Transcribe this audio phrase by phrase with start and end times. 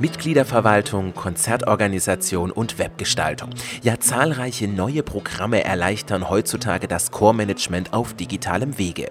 [0.00, 3.50] Mitgliederverwaltung, Konzertorganisation und Webgestaltung.
[3.82, 9.10] Ja, zahlreiche neue Programme erleichtern heutzutage das Chormanagement auf digitalem Wege.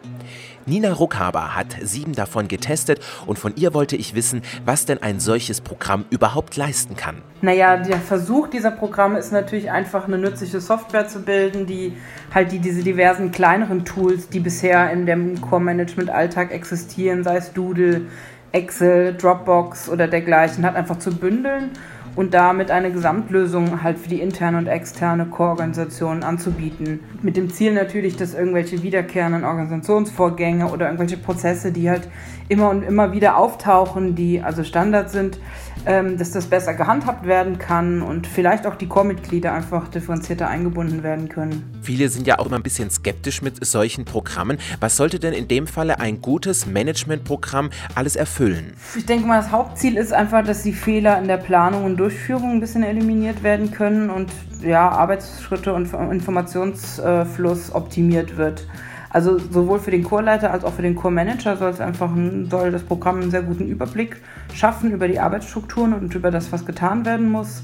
[0.65, 5.20] Nina Ruckhaber hat sieben davon getestet und von ihr wollte ich wissen, was denn ein
[5.20, 7.22] solches Programm überhaupt leisten kann.
[7.42, 11.94] Naja, der Versuch dieser Programme ist natürlich einfach eine nützliche Software zu bilden, die
[12.34, 18.02] halt die, diese diversen kleineren Tools, die bisher in dem Core-Management-Alltag existieren, sei es Doodle,
[18.52, 21.71] Excel, Dropbox oder dergleichen, hat einfach zu bündeln
[22.17, 26.99] und damit eine Gesamtlösung halt für die interne und externe Core-Organisation anzubieten.
[27.22, 32.09] Mit dem Ziel natürlich, dass irgendwelche wiederkehrenden Organisationsvorgänge oder irgendwelche Prozesse, die halt
[32.49, 35.38] immer und immer wieder auftauchen, die also Standard sind,
[35.86, 41.03] ähm, dass das besser gehandhabt werden kann und vielleicht auch die Core-Mitglieder einfach differenzierter eingebunden
[41.03, 41.72] werden können.
[41.84, 44.58] Viele sind ja auch immer ein bisschen skeptisch mit solchen Programmen.
[44.80, 48.37] Was sollte denn in dem Falle ein gutes Managementprogramm alles erfüllen?
[48.96, 52.52] Ich denke mal, das Hauptziel ist einfach, dass die Fehler in der Planung und Durchführung
[52.52, 58.67] ein bisschen eliminiert werden können und ja, Arbeitsschritte und Informationsfluss optimiert wird.
[59.09, 62.11] Also sowohl für den Chorleiter als auch für den Chormanager soll es einfach
[62.50, 64.17] soll das Programm einen sehr guten Überblick
[64.54, 67.64] schaffen über die Arbeitsstrukturen und über das, was getan werden muss.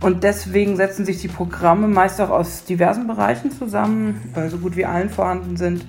[0.00, 4.76] Und deswegen setzen sich die Programme meist auch aus diversen Bereichen zusammen, weil so gut
[4.76, 5.86] wie allen vorhanden sind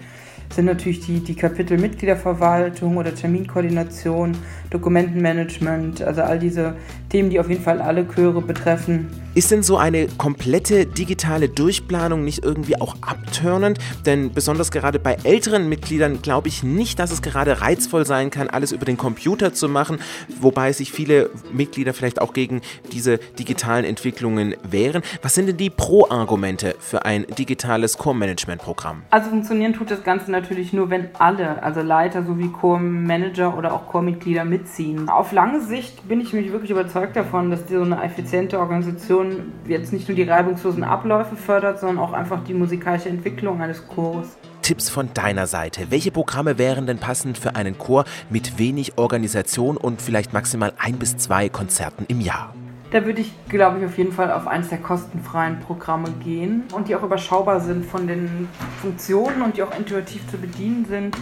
[0.54, 4.38] sind natürlich die, die Kapitel Mitgliederverwaltung oder Terminkoordination,
[4.70, 6.76] Dokumentenmanagement, also all diese
[7.10, 9.08] Themen, die auf jeden Fall alle Chöre betreffen.
[9.34, 13.78] Ist denn so eine komplette digitale Durchplanung nicht irgendwie auch abtörnend?
[14.06, 18.50] Denn besonders gerade bei älteren Mitgliedern glaube ich nicht, dass es gerade reizvoll sein kann,
[18.50, 20.00] alles über den Computer zu machen,
[20.42, 25.04] wobei sich viele Mitglieder vielleicht auch gegen diese digitalen Entwicklungen wehren.
[25.22, 29.04] Was sind denn die Pro-Argumente für ein digitales Core-Management-Programm?
[29.12, 33.86] Also funktionieren tut das Ganze natürlich nur, wenn alle, also Leiter sowie Core-Manager oder auch
[33.86, 35.10] Core-Mitglieder mitziehen.
[35.10, 39.94] Auf lange Sicht bin ich mich wirklich überzeugt davon, dass so eine effiziente Organisation jetzt
[39.94, 44.38] nicht nur die reibungslosen Abläufe fördert, sondern auch einfach die musikalische Entwicklung eines Chores.
[44.62, 45.88] Tipps von deiner Seite.
[45.92, 50.98] Welche Programme wären denn passend für einen Chor mit wenig Organisation und vielleicht maximal ein
[50.98, 52.54] bis zwei Konzerten im Jahr?
[52.92, 56.88] Da würde ich, glaube ich, auf jeden Fall auf eines der kostenfreien Programme gehen und
[56.88, 58.48] die auch überschaubar sind von den
[58.82, 61.16] Funktionen und die auch intuitiv zu bedienen sind.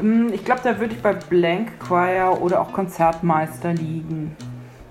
[0.00, 4.36] Ähm, ich glaube, da würde ich bei Blank Choir oder auch Konzertmeister liegen.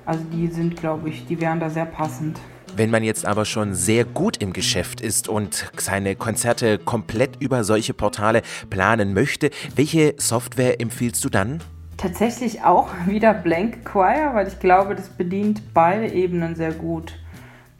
[0.05, 2.39] Also die sind, glaube ich, die wären da sehr passend.
[2.75, 7.63] Wenn man jetzt aber schon sehr gut im Geschäft ist und seine Konzerte komplett über
[7.63, 11.61] solche Portale planen möchte, welche Software empfiehlst du dann?
[11.97, 17.13] Tatsächlich auch wieder Blank Choir, weil ich glaube, das bedient beide Ebenen sehr gut.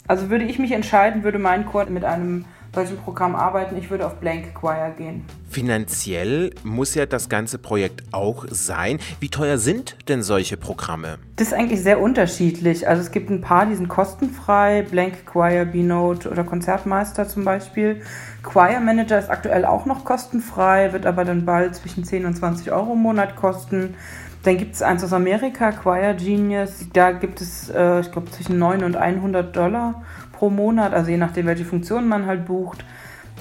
[0.08, 4.06] Also würde ich mich entscheiden, würde mein Chor mit einem solchen Programm arbeiten, ich würde
[4.06, 5.26] auf Blank Choir gehen.
[5.50, 9.00] Finanziell muss ja das ganze Projekt auch sein.
[9.20, 11.18] Wie teuer sind denn solche Programme?
[11.38, 12.88] Das ist eigentlich sehr unterschiedlich.
[12.88, 18.02] Also es gibt ein paar, die sind kostenfrei, Blank Choir, B-Note oder Konzertmeister zum Beispiel.
[18.44, 22.72] Choir Manager ist aktuell auch noch kostenfrei, wird aber dann bald zwischen 10 und 20
[22.72, 23.96] Euro im Monat kosten.
[24.44, 26.86] Dann gibt es eins aus Amerika, Choir Genius.
[26.94, 31.18] Da gibt es, äh, ich glaube, zwischen 9 und 100 Dollar pro Monat, also je
[31.18, 32.86] nachdem, welche Funktionen man halt bucht.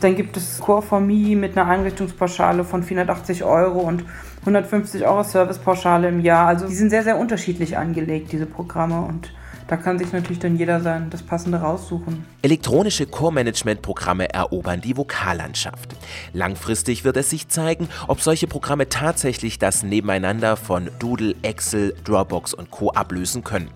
[0.01, 4.05] Dann gibt es Core for Me mit einer Einrichtungspauschale von 480 Euro und
[4.41, 6.47] 150 Euro Servicepauschale im Jahr.
[6.47, 9.01] Also die sind sehr, sehr unterschiedlich angelegt, diese Programme.
[9.01, 9.33] Und
[9.67, 12.25] da kann sich natürlich dann jeder sein, das Passende raussuchen.
[12.43, 15.97] Elektronische Core-Management-Programme erobern die Vokallandschaft.
[16.33, 22.55] Langfristig wird es sich zeigen, ob solche Programme tatsächlich das Nebeneinander von Doodle, Excel, Dropbox
[22.55, 22.91] und Co.
[22.93, 23.69] ablösen können.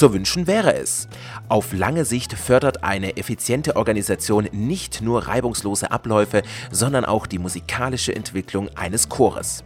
[0.00, 1.08] Zu wünschen wäre es.
[1.50, 6.40] Auf lange Sicht fördert eine effiziente Organisation nicht nur reibungslose Abläufe,
[6.70, 9.62] sondern auch die musikalische Entwicklung eines Chores.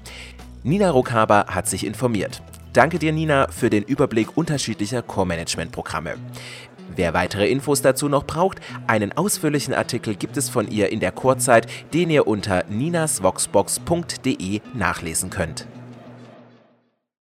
[0.64, 2.42] Nina Ruckhaber hat sich informiert.
[2.72, 6.16] Danke dir, Nina, für den Überblick unterschiedlicher Core-Management-Programme.
[6.96, 8.58] Wer weitere Infos dazu noch braucht,
[8.88, 15.30] einen ausführlichen Artikel gibt es von ihr in der Chorzeit, den ihr unter ninasvoxbox.de nachlesen
[15.30, 15.68] könnt.